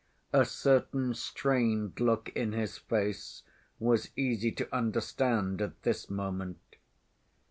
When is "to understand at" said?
4.53-5.79